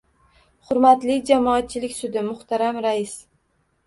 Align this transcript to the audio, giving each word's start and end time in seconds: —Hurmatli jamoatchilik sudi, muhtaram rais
—Hurmatli 0.69 1.17
jamoatchilik 1.31 1.93
sudi, 1.97 2.23
muhtaram 2.31 2.81
rais 2.87 3.15